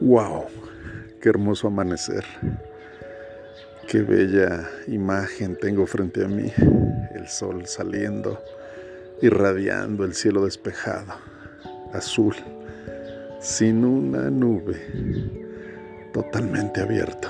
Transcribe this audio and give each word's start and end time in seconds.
¡Wow! 0.00 0.46
¡Qué 1.20 1.28
hermoso 1.28 1.66
amanecer! 1.66 2.24
¡Qué 3.86 4.00
bella 4.00 4.66
imagen 4.86 5.58
tengo 5.60 5.86
frente 5.86 6.24
a 6.24 6.28
mí! 6.28 6.50
El 7.14 7.28
sol 7.28 7.66
saliendo, 7.66 8.42
irradiando 9.20 10.04
el 10.04 10.14
cielo 10.14 10.46
despejado, 10.46 11.12
azul, 11.92 12.34
sin 13.40 13.84
una 13.84 14.30
nube, 14.30 14.80
totalmente 16.14 16.80
abierto. 16.80 17.28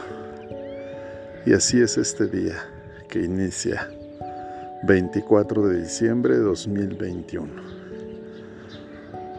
Y 1.46 1.55
así 1.55 1.82
es 1.82 1.98
este 1.98 2.28
día 2.28 2.55
que 3.09 3.24
inicia 3.24 3.91
24 4.84 5.66
de 5.66 5.82
diciembre 5.82 6.34
de 6.34 6.45
2021. 6.45 7.50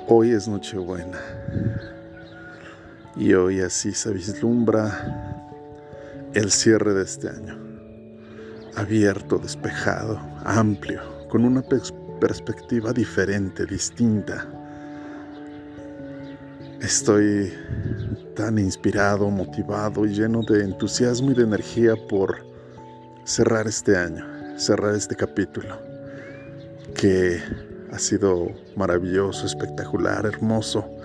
Hoy 0.09 0.31
es 0.31 0.49
Nochebuena 0.49 2.00
y 3.15 3.33
hoy 3.33 3.61
así 3.61 3.93
se 3.93 4.11
vislumbra 4.11 5.49
el 6.33 6.51
cierre 6.51 6.93
de 6.93 7.03
este 7.03 7.29
año. 7.29 7.57
Abierto, 8.75 9.37
despejado, 9.37 10.19
amplio, 10.45 11.01
con 11.29 11.43
una 11.43 11.61
perspectiva 12.19 12.93
diferente, 12.93 13.65
distinta. 13.65 14.47
Estoy 16.81 17.53
tan 18.35 18.57
inspirado, 18.57 19.29
motivado 19.29 20.05
y 20.05 20.15
lleno 20.15 20.41
de 20.41 20.63
entusiasmo 20.63 21.31
y 21.31 21.35
de 21.35 21.43
energía 21.43 21.95
por 22.09 22.37
cerrar 23.25 23.67
este 23.67 23.97
año, 23.97 24.25
cerrar 24.57 24.95
este 24.95 25.15
capítulo, 25.15 25.77
que 26.95 27.39
ha 27.91 27.99
sido 27.99 28.47
maravilloso, 28.77 29.45
espectacular, 29.45 30.25
hermoso 30.25 31.00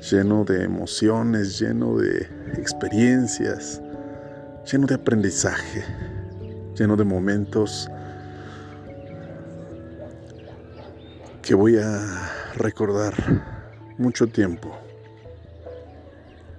lleno 0.00 0.44
de 0.44 0.64
emociones, 0.64 1.58
lleno 1.58 1.96
de 1.96 2.28
experiencias, 2.58 3.80
lleno 4.70 4.86
de 4.86 4.94
aprendizaje, 4.94 5.84
lleno 6.74 6.96
de 6.96 7.04
momentos 7.04 7.88
que 11.42 11.54
voy 11.54 11.76
a 11.76 12.00
recordar 12.54 13.14
mucho 13.98 14.26
tiempo. 14.26 14.74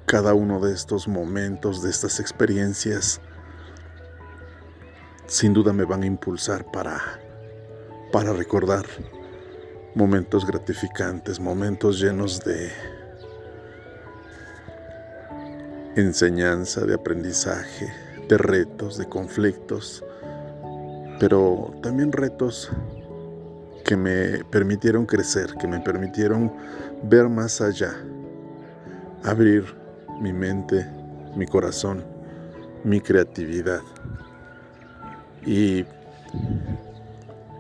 Cada 0.06 0.34
uno 0.34 0.60
de 0.60 0.74
estos 0.74 1.08
momentos, 1.08 1.82
de 1.82 1.90
estas 1.90 2.20
experiencias, 2.20 3.20
sin 5.28 5.54
duda 5.54 5.74
me 5.74 5.86
van 5.86 6.04
a 6.04 6.06
impulsar 6.06 6.70
para, 6.72 7.02
para 8.12 8.32
recordar 8.34 8.86
momentos 9.96 10.46
gratificantes, 10.46 11.40
momentos 11.40 12.00
llenos 12.00 12.40
de 12.42 12.72
enseñanza, 15.96 16.86
de 16.86 16.94
aprendizaje, 16.94 17.92
de 18.28 18.38
retos, 18.38 18.98
de 18.98 19.08
conflictos, 19.08 20.04
pero 21.20 21.74
también 21.82 22.12
retos 22.12 22.70
que 23.86 23.96
me 23.96 24.44
permitieron 24.46 25.06
crecer, 25.06 25.56
que 25.60 25.68
me 25.68 25.80
permitieron 25.80 26.52
ver 27.04 27.30
más 27.30 27.62
allá, 27.62 27.94
abrir 29.24 29.64
mi 30.20 30.34
mente, 30.34 30.86
mi 31.36 31.46
corazón, 31.46 32.04
mi 32.84 33.00
creatividad 33.00 33.82
y 35.46 35.86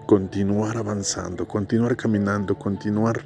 continuar 0.05 0.77
avanzando, 0.77 1.47
continuar 1.47 1.95
caminando, 1.95 2.57
continuar 2.57 3.21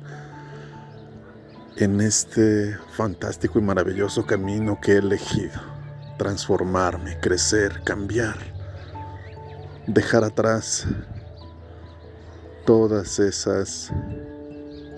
en 1.77 2.01
este 2.01 2.77
fantástico 2.91 3.59
y 3.59 3.61
maravilloso 3.61 4.25
camino 4.25 4.79
que 4.81 4.93
he 4.93 4.97
elegido. 4.97 5.59
Transformarme, 6.17 7.19
crecer, 7.19 7.81
cambiar, 7.83 8.37
dejar 9.87 10.23
atrás 10.23 10.85
todas 12.65 13.19
esas 13.19 13.91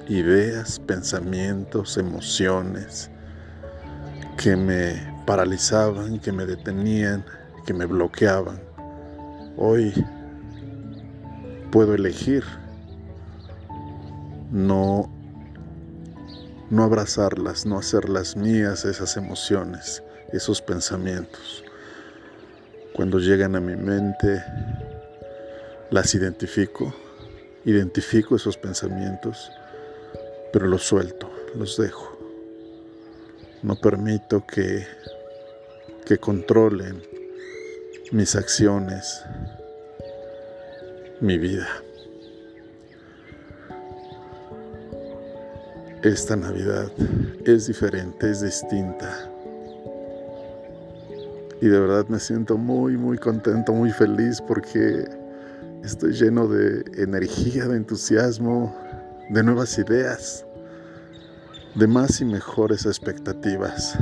ideas, 0.08 0.80
pensamientos, 0.80 1.98
emociones 1.98 3.10
que 4.38 4.56
me 4.56 5.24
paralizaban, 5.26 6.20
que 6.20 6.32
me 6.32 6.46
detenían, 6.46 7.24
que 7.66 7.74
me 7.74 7.86
bloqueaban. 7.86 8.60
Hoy 9.56 9.94
puedo 11.72 11.94
elegir 11.94 12.44
no 14.52 15.21
no 16.72 16.86
abrazarlas, 16.86 17.66
no 17.66 17.78
hacerlas 17.78 18.38
mías 18.38 18.86
esas 18.86 19.18
emociones, 19.18 20.02
esos 20.32 20.62
pensamientos. 20.62 21.66
Cuando 22.94 23.20
llegan 23.20 23.58
a 23.58 23.60
mi 23.60 23.76
mente, 23.76 24.42
las 25.90 26.16
identifico, 26.16 26.96
identifico 27.66 28.38
esos 28.38 28.58
pensamientos, 28.58 29.52
pero 30.54 30.66
los 30.66 30.84
suelto, 30.84 31.30
los 31.56 31.76
dejo. 31.76 32.18
No 33.64 33.76
permito 33.76 34.48
que, 34.48 34.88
que 36.06 36.20
controlen 36.20 37.04
mis 38.12 38.38
acciones, 38.38 39.24
mi 41.20 41.38
vida. 41.38 41.68
Esta 46.04 46.36
Navidad 46.36 46.92
es 47.46 47.68
diferente, 47.68 48.32
es 48.32 48.42
distinta. 48.42 49.30
Y 51.62 51.68
de 51.68 51.80
verdad 51.80 52.08
me 52.08 52.20
siento 52.20 52.58
muy, 52.58 52.98
muy 52.98 53.20
contento, 53.20 53.72
muy 53.72 53.92
feliz 53.92 54.42
porque 54.42 55.06
estoy 55.84 56.14
lleno 56.14 56.48
de 56.48 56.84
energía, 56.98 57.68
de 57.68 57.78
entusiasmo, 57.78 58.76
de 59.30 59.44
nuevas 59.44 59.78
ideas, 59.78 60.44
de 61.76 61.86
más 61.86 62.20
y 62.20 62.26
mejores 62.26 62.88
expectativas. 62.88 63.96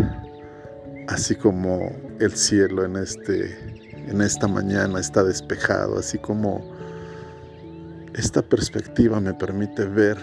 Así 1.09 1.35
como 1.35 1.91
el 2.21 2.31
cielo 2.31 2.85
en, 2.85 2.95
este, 2.95 3.57
en 4.07 4.21
esta 4.21 4.47
mañana 4.47 5.01
está 5.01 5.21
despejado, 5.21 5.99
así 5.99 6.17
como 6.17 6.63
esta 8.13 8.41
perspectiva 8.41 9.19
me 9.19 9.33
permite 9.33 9.83
ver 9.83 10.17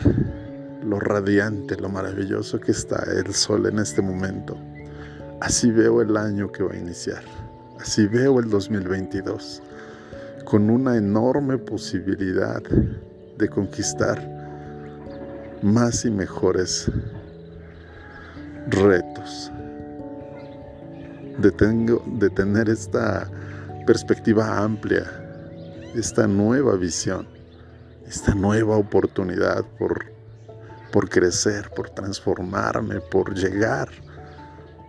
lo 0.83 1.01
radiante, 1.01 1.77
lo 1.77 1.89
maravilloso 1.89 2.61
que 2.61 2.73
está 2.73 3.03
el 3.13 3.33
sol 3.35 3.67
en 3.67 3.79
este 3.79 4.03
momento. 4.03 4.57
Así 5.41 5.71
veo 5.71 6.01
el 6.01 6.17
año 6.17 6.51
que 6.51 6.63
va 6.63 6.73
a 6.73 6.77
iniciar. 6.77 7.23
Así 7.79 8.07
veo 8.07 8.41
el 8.41 8.49
2022 8.49 9.63
con 10.45 10.71
una 10.71 10.97
enorme 10.97 11.59
posibilidad 11.59 12.63
de 12.63 13.49
conquistar 13.49 14.17
más 15.61 16.05
y 16.05 16.11
mejores 16.11 16.91
retos. 18.69 19.51
De, 21.39 21.51
de 21.51 22.31
tener 22.31 22.71
esta 22.71 23.29
perspectiva 23.87 24.59
amplia, 24.59 25.05
esta 25.95 26.27
nueva 26.27 26.77
visión, 26.77 27.27
esta 28.07 28.35
nueva 28.35 28.77
oportunidad 28.77 29.65
por 29.79 30.16
por 30.93 31.09
crecer, 31.09 31.71
por 31.71 31.91
transformarme, 31.91 33.01
por 33.01 33.35
llegar 33.35 33.89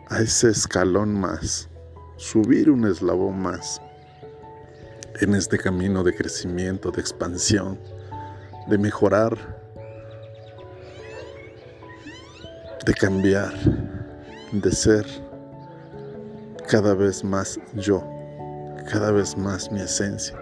a 0.10 0.20
ese 0.20 0.50
escalón 0.50 1.20
más, 1.20 1.70
subir 2.18 2.70
un 2.70 2.86
eslabón 2.86 3.40
más 3.40 3.82
en 5.20 5.36
este 5.36 5.58
camino 5.58 6.04
de 6.04 6.16
crecimiento, 6.16 6.92
de 6.92 7.02
expansión, 7.02 7.80
de 8.68 8.78
mejorar, 8.78 9.38
de 12.86 12.94
cambiar, 12.94 13.54
de 14.52 14.72
ser 14.72 15.06
cada 16.70 16.94
vez 16.94 17.24
más 17.24 17.60
yo, 17.74 18.04
cada 18.92 19.12
vez 19.12 19.36
más 19.38 19.72
mi 19.72 19.82
esencia 19.82 20.38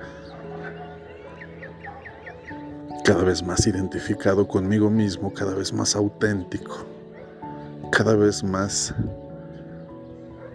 cada 3.05 3.23
vez 3.23 3.43
más 3.43 3.67
identificado 3.67 4.47
conmigo 4.47 4.89
mismo, 4.89 5.31
cada 5.31 5.53
vez 5.53 5.71
más 5.71 5.95
auténtico, 5.95 6.87
cada 7.91 8.15
vez 8.15 8.43
más 8.43 8.95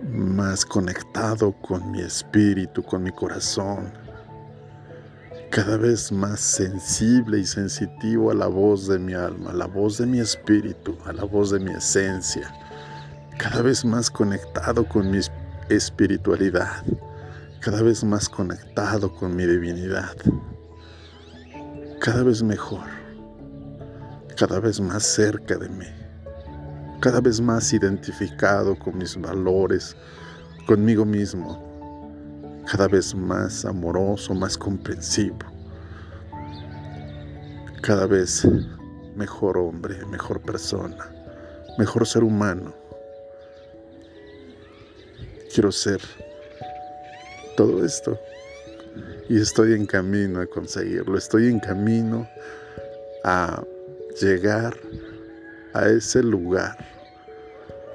más 0.03 0.67
conectado 0.67 1.53
con 1.53 1.93
mi 1.93 2.01
espíritu, 2.01 2.83
con 2.83 3.05
mi 3.05 3.13
corazón, 3.13 3.93
cada 5.51 5.77
vez 5.77 6.11
más 6.11 6.41
sensible 6.41 7.39
y 7.39 7.47
sensitivo 7.47 8.33
a 8.33 8.35
la 8.35 8.49
voz 8.49 8.89
de 8.89 8.99
mi 8.99 9.15
alma, 9.15 9.51
a 9.51 9.55
la 9.55 9.67
voz 9.67 9.99
de 9.99 10.07
mi 10.07 10.19
espíritu, 10.19 10.99
a 11.07 11.13
la 11.13 11.23
voz 11.23 11.53
de 11.53 11.61
mi 11.61 11.71
esencia, 11.71 12.53
cada 13.39 13.63
vez 13.63 13.85
más 13.85 14.11
conectado 14.11 14.85
con 14.89 15.09
mi 15.09 15.21
espiritualidad, 15.69 16.83
cada 17.61 17.81
vez 17.81 18.03
más 18.03 18.29
conectado 18.29 19.15
con 19.15 19.37
mi 19.37 19.47
divinidad 19.47 20.17
cada 22.01 22.23
vez 22.23 22.43
mejor, 22.43 22.87
cada 24.35 24.59
vez 24.59 24.81
más 24.81 25.03
cerca 25.03 25.59
de 25.59 25.69
mí, 25.69 25.85
cada 26.99 27.21
vez 27.21 27.43
más 27.43 27.75
identificado 27.75 28.75
con 28.79 28.97
mis 28.97 29.21
valores, 29.21 29.95
conmigo 30.67 31.05
mismo, 31.05 31.63
cada 32.71 32.89
vez 32.89 33.15
más 33.15 33.67
amoroso, 33.67 34.35
más 34.35 34.57
comprensivo, 34.57 35.37
cada 37.83 38.07
vez 38.07 38.49
mejor 39.15 39.59
hombre, 39.59 40.03
mejor 40.07 40.41
persona, 40.41 41.13
mejor 41.77 42.07
ser 42.07 42.25
humano. 42.25 42.73
Quiero 45.53 45.71
ser 45.71 46.01
todo 47.59 47.85
esto 47.85 48.19
y 49.31 49.41
estoy 49.41 49.75
en 49.75 49.87
camino 49.87 50.41
a 50.41 50.47
conseguirlo, 50.47 51.17
estoy 51.17 51.47
en 51.47 51.61
camino 51.61 52.29
a 53.23 53.63
llegar 54.21 54.77
a 55.73 55.87
ese 55.87 56.21
lugar 56.21 56.77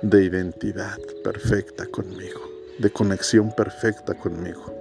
de 0.02 0.24
identidad 0.24 0.98
perfecta 1.26 1.86
conmigo, 1.88 2.40
de 2.80 2.90
conexión 2.90 3.54
perfecta 3.54 4.14
conmigo. 4.14 4.74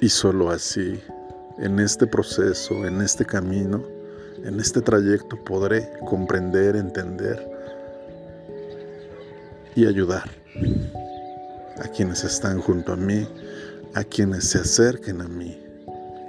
Y 0.00 0.08
solo 0.08 0.50
así, 0.50 1.00
en 1.58 1.80
este 1.80 2.06
proceso, 2.06 2.86
en 2.86 3.00
este 3.00 3.24
camino, 3.24 3.84
en 4.44 4.60
este 4.60 4.82
trayecto 4.82 5.36
podré 5.44 5.90
comprender, 6.08 6.76
entender 6.76 7.44
y 9.74 9.84
ayudar 9.84 10.30
a 11.78 11.88
quienes 11.88 12.22
están 12.22 12.60
junto 12.60 12.92
a 12.92 12.96
mí, 12.96 13.26
a 13.96 14.04
quienes 14.04 14.44
se 14.44 14.58
acerquen 14.58 15.22
a 15.22 15.28
mí, 15.28 15.58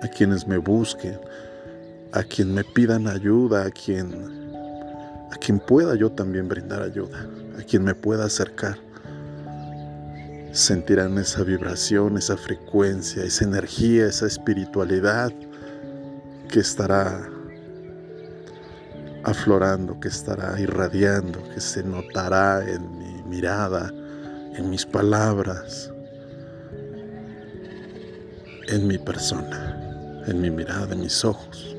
a 0.01 0.07
quienes 0.07 0.47
me 0.47 0.57
busquen, 0.57 1.19
a 2.13 2.23
quien 2.23 2.53
me 2.53 2.63
pidan 2.63 3.07
ayuda, 3.07 3.65
a 3.65 3.71
quien, 3.71 4.13
a 5.29 5.35
quien 5.35 5.59
pueda 5.59 5.93
yo 5.95 6.09
también 6.09 6.47
brindar 6.47 6.81
ayuda, 6.81 7.27
a 7.59 7.63
quien 7.63 7.83
me 7.83 7.93
pueda 7.93 8.23
acercar. 8.23 8.77
Sentirán 10.53 11.17
esa 11.17 11.43
vibración, 11.43 12.17
esa 12.17 12.37
frecuencia, 12.37 13.25
esa 13.25 13.43
energía, 13.43 14.05
esa 14.05 14.27
espiritualidad 14.27 15.33
que 16.47 16.61
estará 16.61 17.29
aflorando, 19.25 19.99
que 19.99 20.07
estará 20.07 20.57
irradiando, 20.57 21.43
que 21.53 21.59
se 21.59 21.83
notará 21.83 22.63
en 22.65 22.97
mi 22.97 23.23
mirada, 23.23 23.93
en 24.55 24.69
mis 24.69 24.85
palabras, 24.85 25.91
en 28.77 28.87
mi 28.87 28.97
persona, 28.97 30.23
en 30.27 30.41
mi 30.41 30.49
mirada, 30.49 30.93
en 30.93 31.01
mis 31.01 31.25
ojos 31.25 31.77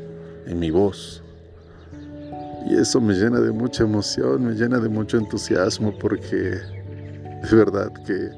en 0.49 0.59
mi 0.59 0.71
voz. 0.71 1.23
Y 2.67 2.77
eso 2.77 3.01
me 3.01 3.15
llena 3.15 3.41
de 3.41 3.53
mucha 3.53 3.85
emoción, 3.85 4.45
me 4.45 4.55
llena 4.55 4.79
de 4.79 4.89
mucho 4.89 5.17
entusiasmo 5.17 5.97
porque 5.99 6.59
es 7.43 7.53
verdad 7.53 7.93
que 8.05 8.31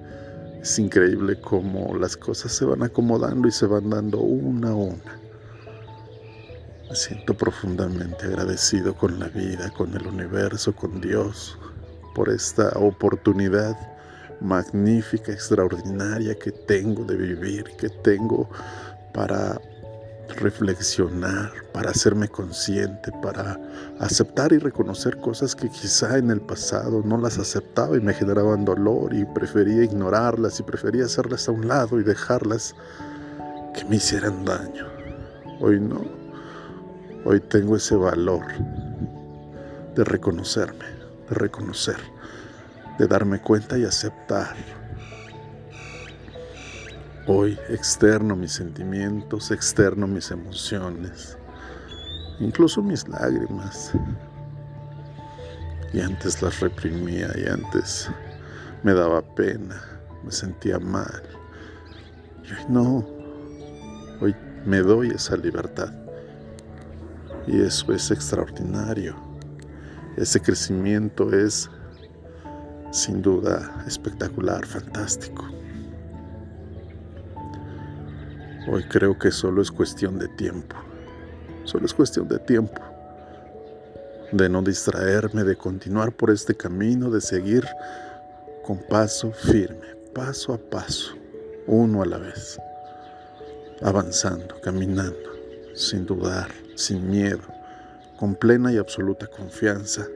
es 0.60 0.78
increíble 0.78 1.40
cómo 1.40 1.96
las 1.96 2.16
cosas 2.16 2.52
se 2.52 2.64
van 2.64 2.82
acomodando 2.82 3.48
y 3.48 3.52
se 3.52 3.66
van 3.66 3.88
dando 3.88 4.18
una 4.20 4.70
a 4.70 4.74
una. 4.74 5.20
Me 6.88 6.96
siento 6.96 7.34
profundamente 7.34 8.26
agradecido 8.26 8.94
con 8.94 9.18
la 9.18 9.28
vida, 9.28 9.70
con 9.70 9.94
el 9.94 10.06
universo, 10.06 10.74
con 10.74 11.00
Dios, 11.00 11.56
por 12.14 12.28
esta 12.28 12.70
oportunidad 12.76 13.76
magnífica, 14.40 15.32
extraordinaria 15.32 16.34
que 16.34 16.52
tengo 16.52 17.04
de 17.04 17.16
vivir, 17.16 17.64
que 17.78 17.88
tengo 17.88 18.48
para 19.12 19.60
reflexionar, 20.36 21.50
para 21.72 21.90
hacerme 21.90 22.28
consciente, 22.28 23.12
para 23.22 23.58
aceptar 23.98 24.52
y 24.52 24.58
reconocer 24.58 25.18
cosas 25.18 25.54
que 25.54 25.68
quizá 25.68 26.18
en 26.18 26.30
el 26.30 26.40
pasado 26.40 27.02
no 27.04 27.18
las 27.18 27.38
aceptaba 27.38 27.96
y 27.96 28.00
me 28.00 28.14
generaban 28.14 28.64
dolor 28.64 29.12
y 29.14 29.24
prefería 29.24 29.84
ignorarlas 29.84 30.60
y 30.60 30.62
prefería 30.62 31.04
hacerlas 31.04 31.48
a 31.48 31.52
un 31.52 31.68
lado 31.68 31.98
y 32.00 32.04
dejarlas 32.04 32.74
que 33.74 33.84
me 33.84 33.96
hicieran 33.96 34.44
daño. 34.44 34.86
Hoy 35.60 35.80
no. 35.80 36.00
Hoy 37.24 37.40
tengo 37.40 37.76
ese 37.76 37.96
valor 37.96 38.44
de 39.94 40.04
reconocerme, 40.04 40.86
de 41.28 41.34
reconocer, 41.34 41.98
de 43.00 43.08
darme 43.08 43.40
cuenta 43.40 43.78
y 43.78 43.84
aceptar 43.84 44.54
Hoy 47.26 47.58
externo 47.70 48.36
mis 48.36 48.52
sentimientos, 48.52 49.50
externo 49.50 50.06
mis 50.06 50.30
emociones, 50.30 51.38
incluso 52.40 52.82
mis 52.82 53.08
lágrimas. 53.08 53.92
Y 55.94 56.00
antes 56.00 56.42
las 56.42 56.60
reprimía 56.60 57.30
y 57.36 57.46
antes 57.48 58.10
me 58.82 58.92
daba 58.92 59.22
pena, 59.34 59.80
me 60.24 60.32
sentía 60.32 60.78
mal. 60.78 61.22
Y 62.42 62.52
hoy 62.52 62.66
no, 62.68 63.06
hoy 64.20 64.34
me 64.66 64.78
doy 64.78 65.08
esa 65.10 65.36
libertad. 65.36 65.92
Y 67.46 67.62
eso 67.62 67.94
es 67.94 68.10
extraordinario. 68.10 69.14
Ese 70.16 70.40
crecimiento 70.40 71.32
es 71.32 71.70
sin 72.90 73.22
duda 73.22 73.84
espectacular, 73.86 74.66
fantástico. 74.66 75.44
Hoy 78.68 78.84
creo 78.84 79.18
que 79.18 79.30
solo 79.30 79.62
es 79.62 79.70
cuestión 79.70 80.18
de 80.18 80.28
tiempo. 80.28 80.76
Solo 81.64 81.86
es 81.86 81.94
cuestión 81.94 82.28
de 82.28 82.38
tiempo. 82.38 82.80
De 84.32 84.48
no 84.48 84.62
distraerme, 84.62 85.44
de 85.44 85.56
continuar 85.56 86.12
por 86.12 86.30
este 86.30 86.54
camino, 86.54 87.10
de 87.10 87.20
seguir 87.20 87.66
con 88.64 88.78
paso 88.88 89.32
firme, 89.32 89.96
paso 90.14 90.52
a 90.52 90.58
paso, 90.58 91.14
uno 91.66 92.02
a 92.02 92.06
la 92.06 92.18
vez. 92.18 92.60
Avanzando, 93.82 94.60
caminando, 94.62 95.30
sin 95.74 96.06
dudar, 96.06 96.50
sin 96.76 97.08
miedo, 97.08 97.42
con 98.18 98.34
plena 98.34 98.72
y 98.72 98.76
absoluta 98.76 99.26
confianza 99.26 100.06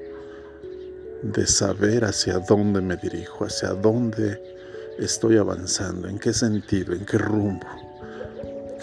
de 1.32 1.46
saber 1.46 2.04
hacia 2.04 2.38
dónde 2.38 2.80
me 2.80 2.96
dirijo, 2.96 3.44
hacia 3.44 3.70
dónde 3.70 4.40
estoy 4.98 5.38
avanzando, 5.38 6.08
en 6.08 6.18
qué 6.18 6.32
sentido, 6.32 6.94
en 6.94 7.04
qué 7.04 7.18
rumbo 7.18 7.66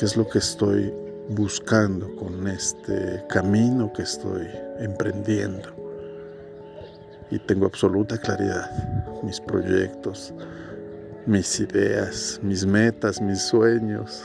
qué 0.02 0.06
es 0.06 0.18
lo 0.18 0.28
que 0.28 0.40
estoy 0.40 0.92
buscando 1.30 2.16
con 2.16 2.48
este 2.48 3.24
camino 3.30 3.94
que 3.94 4.02
estoy 4.02 4.48
emprendiendo. 4.80 5.70
Y 7.30 7.38
tengo 7.38 7.68
absoluta 7.68 8.18
claridad. 8.18 9.22
Mis 9.22 9.40
proyectos, 9.40 10.34
mis 11.28 11.60
ideas, 11.60 12.40
mis 12.42 12.66
metas, 12.66 13.22
mis 13.22 13.44
sueños 13.44 14.24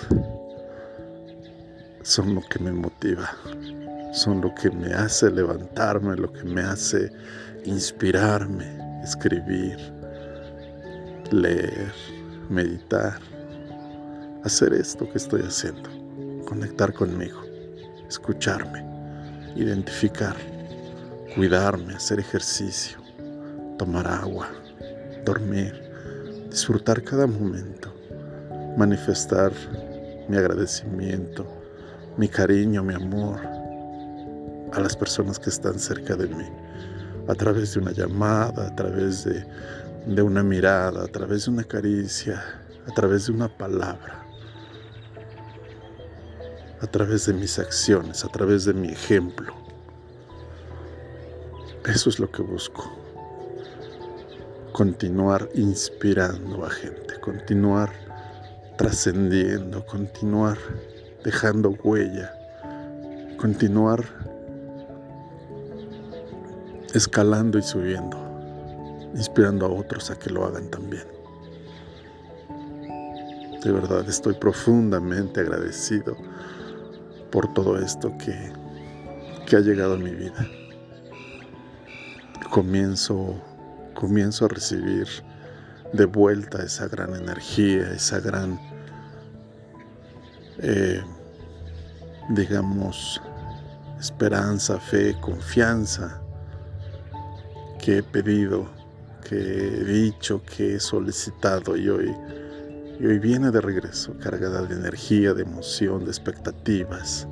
son 2.02 2.34
lo 2.34 2.40
que 2.40 2.58
me 2.58 2.72
motiva, 2.72 3.36
son 4.16 4.40
lo 4.40 4.54
que 4.54 4.70
me 4.70 4.94
hace 4.94 5.30
levantarme, 5.30 6.16
lo 6.16 6.32
que 6.32 6.42
me 6.44 6.62
hace 6.62 7.12
inspirarme, 7.66 8.64
escribir, 9.02 9.76
leer, 11.30 11.92
meditar 12.48 13.18
hacer 14.42 14.72
esto 14.72 15.10
que 15.10 15.18
estoy 15.18 15.42
haciendo, 15.42 15.90
conectar 16.46 16.94
conmigo, 16.94 17.42
escucharme, 18.08 18.82
identificar, 19.54 20.36
cuidarme, 21.34 21.94
hacer 21.94 22.20
ejercicio, 22.20 22.96
tomar 23.76 24.06
agua, 24.06 24.48
dormir, 25.26 25.74
disfrutar 26.48 27.02
cada 27.02 27.26
momento, 27.26 27.92
manifestar 28.78 29.52
mi 30.28 30.38
agradecimiento, 30.38 31.44
mi 32.16 32.28
cariño, 32.28 32.82
mi 32.82 32.94
amor 32.94 33.55
a 34.72 34.80
las 34.80 34.96
personas 34.96 35.38
que 35.38 35.50
están 35.50 35.78
cerca 35.78 36.16
de 36.16 36.28
mí, 36.28 36.48
a 37.28 37.34
través 37.34 37.74
de 37.74 37.80
una 37.80 37.92
llamada, 37.92 38.68
a 38.68 38.76
través 38.76 39.24
de, 39.24 39.46
de 40.06 40.22
una 40.22 40.42
mirada, 40.42 41.04
a 41.04 41.08
través 41.08 41.46
de 41.46 41.52
una 41.52 41.64
caricia, 41.64 42.42
a 42.86 42.94
través 42.94 43.26
de 43.26 43.32
una 43.32 43.48
palabra 43.48 44.26
a 46.80 46.86
través 46.86 47.26
de 47.26 47.32
mis 47.32 47.58
acciones, 47.58 48.24
a 48.24 48.28
través 48.28 48.64
de 48.64 48.74
mi 48.74 48.88
ejemplo. 48.88 49.52
Eso 51.86 52.10
es 52.10 52.18
lo 52.18 52.30
que 52.30 52.42
busco. 52.42 52.92
Continuar 54.72 55.48
inspirando 55.54 56.66
a 56.66 56.70
gente, 56.70 57.18
continuar 57.20 57.90
trascendiendo, 58.76 59.86
continuar 59.86 60.58
dejando 61.24 61.70
huella, 61.82 62.30
continuar 63.38 64.04
escalando 66.96 67.58
y 67.58 67.62
subiendo, 67.62 68.16
inspirando 69.14 69.66
a 69.66 69.68
otros 69.68 70.10
a 70.10 70.18
que 70.18 70.30
lo 70.30 70.44
hagan 70.46 70.70
también. 70.70 71.04
De 73.62 73.70
verdad 73.70 74.08
estoy 74.08 74.34
profundamente 74.34 75.40
agradecido 75.40 76.16
por 77.30 77.52
todo 77.52 77.78
esto 77.78 78.16
que, 78.16 78.34
que 79.46 79.56
ha 79.56 79.60
llegado 79.60 79.94
a 79.94 79.98
mi 79.98 80.10
vida. 80.10 80.46
comienzo, 82.50 83.34
comienzo 83.94 84.46
a 84.46 84.48
recibir 84.48 85.06
de 85.92 86.06
vuelta 86.06 86.62
esa 86.62 86.88
gran 86.88 87.14
energía, 87.14 87.92
esa 87.92 88.20
gran, 88.20 88.58
eh, 90.58 91.02
digamos, 92.30 93.20
esperanza, 93.98 94.80
fe, 94.80 95.14
confianza 95.20 96.22
que 97.86 97.98
he 97.98 98.02
pedido, 98.02 98.66
que 99.28 99.36
he 99.36 99.84
dicho, 99.84 100.42
que 100.42 100.74
he 100.74 100.80
solicitado 100.80 101.76
y 101.76 101.88
hoy, 101.88 102.12
y 102.98 103.06
hoy 103.06 103.20
viene 103.20 103.52
de 103.52 103.60
regreso, 103.60 104.12
cargada 104.18 104.62
de 104.62 104.74
energía, 104.74 105.32
de 105.34 105.44
emoción, 105.44 106.04
de 106.04 106.10
expectativas, 106.10 107.28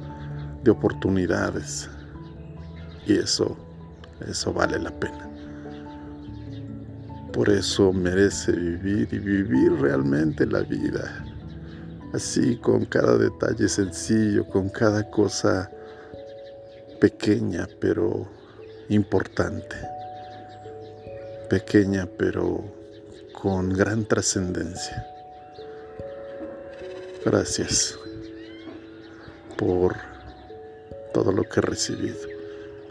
de 0.62 0.70
oportunidades. 0.70 1.90
Y 3.04 3.14
eso, 3.14 3.56
eso 4.28 4.52
vale 4.52 4.78
la 4.78 4.92
pena. 4.92 5.28
Por 7.32 7.50
eso 7.50 7.92
merece 7.92 8.52
vivir 8.52 9.08
y 9.10 9.18
vivir 9.18 9.72
realmente 9.80 10.46
la 10.46 10.60
vida. 10.60 11.24
Así, 12.12 12.58
con 12.58 12.84
cada 12.84 13.18
detalle 13.18 13.68
sencillo, 13.68 14.46
con 14.46 14.68
cada 14.68 15.10
cosa 15.10 15.68
pequeña 17.00 17.66
pero 17.80 18.28
importante. 18.88 19.93
Pequeña 21.54 22.08
pero 22.18 22.64
con 23.40 23.72
gran 23.74 24.06
trascendencia. 24.06 25.06
Gracias 27.24 27.96
por 29.56 29.94
todo 31.12 31.30
lo 31.30 31.44
que 31.44 31.60
he 31.60 31.62
recibido. 31.62 32.18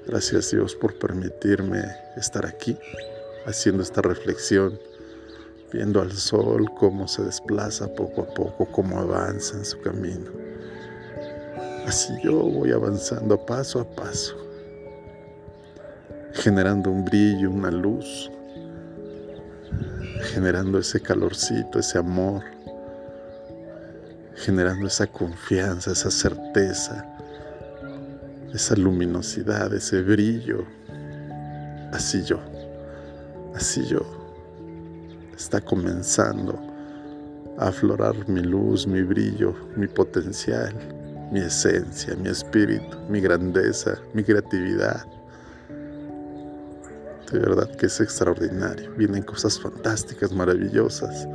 Gracias 0.07 0.51
Dios 0.51 0.75
por 0.75 0.97
permitirme 0.97 1.83
estar 2.15 2.45
aquí 2.45 2.77
haciendo 3.45 3.83
esta 3.83 4.01
reflexión, 4.01 4.79
viendo 5.73 5.99
al 5.99 6.13
sol 6.13 6.71
cómo 6.79 7.09
se 7.09 7.21
desplaza 7.21 7.93
poco 7.93 8.21
a 8.21 8.33
poco, 8.33 8.65
cómo 8.71 8.97
avanza 8.97 9.57
en 9.57 9.65
su 9.65 9.81
camino. 9.81 10.31
Así 11.85 12.13
yo 12.23 12.31
voy 12.37 12.71
avanzando 12.71 13.45
paso 13.45 13.81
a 13.81 13.83
paso, 13.83 14.37
generando 16.31 16.89
un 16.89 17.03
brillo, 17.03 17.51
una 17.51 17.69
luz, 17.69 18.31
generando 20.23 20.79
ese 20.79 20.99
calorcito, 20.99 21.79
ese 21.79 21.97
amor, 21.97 22.43
generando 24.35 24.87
esa 24.87 25.07
confianza, 25.07 25.91
esa 25.91 26.09
certeza, 26.09 27.05
esa 28.53 28.75
luminosidad, 28.75 29.73
ese 29.73 30.01
brillo. 30.01 30.65
Así 31.91 32.23
yo 32.23 32.39
así 33.55 33.85
yo. 33.85 34.01
Está 35.35 35.61
comenzando 35.61 36.59
a 37.57 37.67
aflorar 37.67 38.27
mi 38.27 38.41
luz, 38.41 38.87
mi 38.87 39.01
brillo, 39.03 39.55
mi 39.75 39.87
potencial, 39.87 40.73
mi 41.31 41.39
esencia, 41.39 42.15
mi 42.15 42.29
espíritu, 42.29 42.97
mi 43.09 43.19
grandeza, 43.19 43.99
mi 44.13 44.23
creatividad. 44.23 45.05
De 47.31 47.39
verdad 47.39 47.69
que 47.75 47.87
es 47.87 47.99
extraordinario. 47.99 48.91
Vienen 48.95 49.23
cosas 49.23 49.59
fantásticas, 49.59 50.31
maravillosas. 50.31 51.27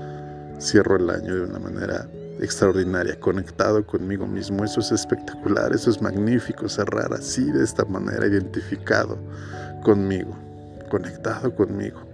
Cierro 0.61 0.97
el 0.97 1.11
año 1.11 1.35
de 1.35 1.43
una 1.43 1.59
manera 1.59 2.09
extraordinaria, 2.41 3.19
conectado 3.19 3.85
conmigo 3.85 4.27
mismo. 4.27 4.65
Eso 4.65 4.81
es 4.81 4.93
espectacular, 4.93 5.73
eso 5.73 5.91
es 5.91 6.01
magnífico, 6.01 6.69
cerrar 6.69 7.13
así, 7.13 7.51
de 7.51 7.65
esta 7.65 7.85
manera, 7.85 8.27
identificado 8.27 9.19
conmigo, 9.83 10.37
conectado 10.89 11.55
conmigo 11.55 12.09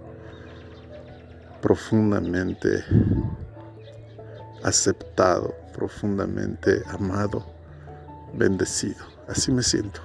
profundamente 1.65 2.85
aceptado, 4.63 5.55
profundamente 5.73 6.83
amado, 6.89 7.43
bendecido. 8.35 9.03
Así 9.29 9.51
me 9.51 9.63
siento. 9.63 10.03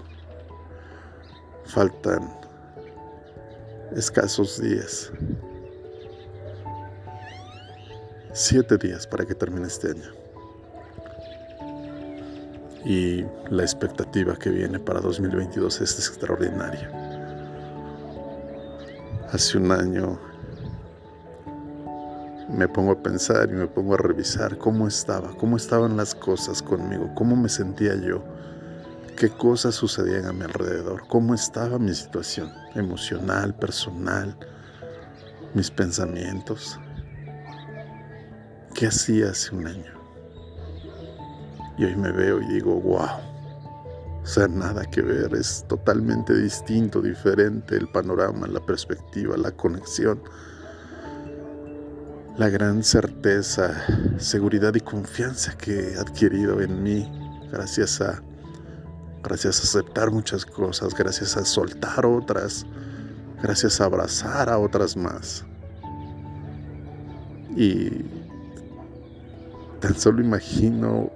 Faltan 1.66 2.39
escasos 3.96 4.62
días. 4.62 5.12
Siete 8.34 8.78
días 8.78 9.08
para 9.08 9.26
que 9.26 9.36
termine 9.36 9.68
este 9.68 9.92
año. 9.92 10.12
Y 12.86 13.26
la 13.50 13.64
expectativa 13.64 14.36
que 14.38 14.50
viene 14.50 14.80
para 14.80 15.02
2022 15.02 15.82
es 15.82 15.98
extraordinaria. 15.98 16.90
Hace 19.32 19.58
un 19.58 19.72
año 19.72 20.20
me 22.50 22.68
pongo 22.68 22.94
a 22.94 23.04
pensar 23.04 23.50
y 23.50 23.54
me 23.54 23.68
pongo 23.68 23.94
a 23.94 23.98
revisar 23.98 24.58
cómo 24.58 24.88
estaba, 24.88 25.36
cómo 25.38 25.58
estaban 25.58 25.98
las 25.98 26.16
cosas 26.16 26.64
conmigo, 26.64 27.12
cómo 27.16 27.36
me 27.36 27.50
sentía 27.50 27.96
yo, 27.96 28.24
qué 29.20 29.30
cosas 29.30 29.76
sucedían 29.76 30.26
a 30.26 30.32
mi 30.32 30.44
alrededor, 30.44 31.04
cómo 31.10 31.34
estaba 31.34 31.78
mi 31.78 31.94
situación 31.94 32.50
emocional, 32.74 33.54
personal, 33.54 34.34
mis 35.54 35.70
pensamientos, 35.70 36.80
qué 38.74 38.88
hacía 38.88 39.32
hace 39.32 39.54
un 39.54 39.68
año. 39.68 39.92
Y 41.78 41.84
hoy 41.84 41.98
me 41.98 42.14
veo 42.14 42.42
y 42.42 42.48
digo, 42.48 42.80
wow, 42.80 43.10
o 44.24 44.26
sea, 44.26 44.48
nada 44.48 44.86
que 44.86 45.02
ver, 45.02 45.34
es 45.34 45.66
totalmente 45.68 46.34
distinto, 46.34 47.02
diferente 47.02 47.76
el 47.76 47.90
panorama, 47.90 48.48
la 48.48 48.66
perspectiva, 48.66 49.36
la 49.36 49.52
conexión 49.52 50.22
la 52.38 52.48
gran 52.48 52.84
certeza, 52.84 53.86
seguridad 54.18 54.74
y 54.74 54.80
confianza 54.80 55.58
que 55.58 55.92
he 55.92 55.98
adquirido 55.98 56.62
en 56.62 56.82
mí 56.82 57.12
gracias 57.52 58.00
a 58.00 58.24
gracias 59.24 59.60
a 59.60 59.64
aceptar 59.64 60.12
muchas 60.12 60.46
cosas, 60.46 60.94
gracias 60.94 61.38
a 61.38 61.46
soltar 61.46 62.06
otras, 62.06 62.66
gracias 63.42 63.82
a 63.82 63.86
abrazar 63.86 64.50
a 64.50 64.58
otras 64.58 64.96
más. 64.96 65.46
Y 67.56 68.06
tan 69.80 69.96
solo 69.96 70.22
imagino 70.22 71.12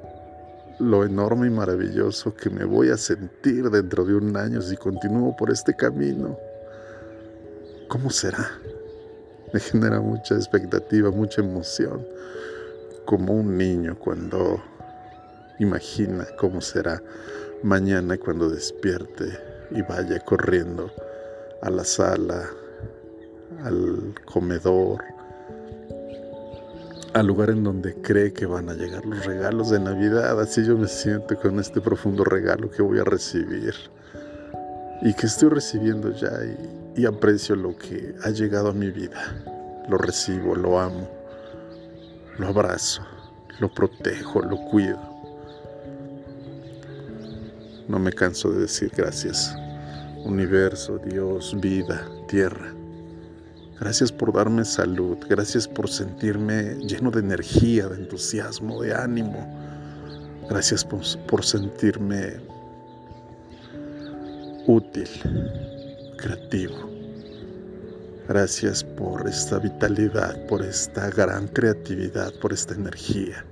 lo 0.79 1.05
enorme 1.05 1.47
y 1.47 1.51
maravilloso 1.51 2.35
que 2.35 2.49
me 2.49 2.65
voy 2.65 2.89
a 2.89 2.97
sentir 2.97 3.69
dentro 3.69 4.05
de 4.05 4.15
un 4.15 4.35
año 4.35 4.61
si 4.61 4.75
continúo 4.75 5.35
por 5.35 5.51
este 5.51 5.75
camino. 5.75 6.37
¿Cómo 7.87 8.09
será? 8.09 8.49
me 9.53 9.59
genera 9.59 10.01
mucha 10.01 10.33
expectativa, 10.35 11.11
mucha 11.11 11.41
emoción, 11.41 12.05
como 13.05 13.33
un 13.33 13.55
niño 13.55 13.95
cuando 13.97 14.61
imagina 15.59 16.25
cómo 16.39 16.59
será 16.59 17.01
mañana 17.63 18.17
cuando 18.17 18.49
despierte 18.49 19.25
y 19.71 19.81
vaya 19.81 20.19
corriendo 20.19 20.91
a 21.61 21.69
la 21.69 21.85
sala, 21.85 22.49
al 23.63 24.13
comedor, 24.25 25.01
al 27.13 27.27
lugar 27.27 27.51
en 27.51 27.63
donde 27.63 27.95
cree 28.01 28.33
que 28.33 28.45
van 28.45 28.69
a 28.69 28.73
llegar 28.73 29.05
los 29.05 29.25
regalos 29.25 29.69
de 29.69 29.79
Navidad. 29.79 30.39
Así 30.41 30.65
yo 30.65 30.77
me 30.77 30.87
siento 30.87 31.39
con 31.39 31.59
este 31.59 31.79
profundo 31.79 32.23
regalo 32.23 32.69
que 32.69 32.81
voy 32.81 32.99
a 32.99 33.03
recibir 33.03 33.73
y 35.01 35.13
que 35.13 35.27
estoy 35.27 35.49
recibiendo 35.49 36.11
ya 36.11 36.31
y, 36.95 37.05
aprecio 37.05 37.55
lo 37.55 37.75
que 37.77 38.13
ha 38.23 38.29
llegado 38.29 38.69
a 38.69 38.73
mi 38.73 38.91
vida. 38.91 39.19
Lo 39.89 39.97
recibo, 39.97 40.55
lo 40.55 40.79
amo, 40.79 41.09
lo 42.37 42.47
abrazo, 42.47 43.01
lo 43.59 43.73
protejo, 43.73 44.41
lo 44.41 44.57
cuido. 44.65 45.12
No 47.87 47.99
me 47.99 48.11
canso 48.13 48.51
de 48.51 48.61
decir 48.61 48.91
gracias, 48.95 49.55
universo, 50.23 50.99
Dios, 50.99 51.55
vida, 51.59 52.07
tierra. 52.27 52.73
Gracias 53.79 54.11
por 54.11 54.31
darme 54.31 54.63
salud, 54.63 55.17
gracias 55.29 55.67
por 55.67 55.89
sentirme 55.89 56.75
lleno 56.75 57.11
de 57.11 57.19
energía, 57.19 57.87
de 57.87 57.97
entusiasmo, 57.97 58.81
de 58.81 58.95
ánimo. 58.95 59.45
Gracias 60.49 60.85
por, 60.85 61.43
sentirme 61.43 62.37
útil, 64.67 65.09
creativo. 66.17 66.89
Gracias 68.29 68.83
por 68.83 69.27
esta 69.27 69.59
vitalidad, 69.59 70.45
por 70.47 70.61
esta 70.61 71.09
gran 71.09 71.47
creatividad, 71.47 72.33
por 72.39 72.53
esta 72.53 72.73
energía. 72.75 73.43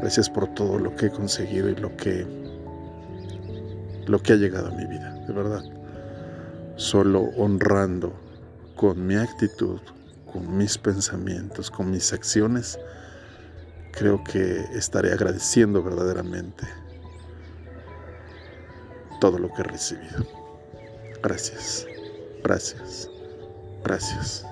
Gracias 0.00 0.28
por 0.28 0.52
todo 0.54 0.78
lo 0.78 0.96
que 0.96 1.06
he 1.06 1.10
conseguido 1.10 1.68
y 1.68 1.76
lo 1.76 1.96
que 1.96 2.26
lo 4.06 4.22
que 4.22 4.32
ha 4.32 4.36
llegado 4.36 4.68
a 4.68 4.72
mi 4.72 4.86
vida, 4.86 5.12
de 5.26 5.32
verdad. 5.32 5.62
Solo 6.76 7.22
honrando 7.36 8.12
con 8.76 9.06
mi 9.06 9.14
actitud, 9.16 9.80
con 10.32 10.56
mis 10.56 10.78
pensamientos, 10.78 11.70
con 11.70 11.90
mis 11.90 12.12
acciones, 12.12 12.78
creo 13.92 14.22
que 14.24 14.64
estaré 14.74 15.12
agradeciendo 15.12 15.82
verdaderamente 15.82 16.66
todo 19.20 19.38
lo 19.38 19.52
que 19.52 19.60
he 19.60 19.64
recibido. 19.64 20.26
Gracias, 21.22 21.86
gracias. 22.42 23.08
Gracias. 23.84 24.51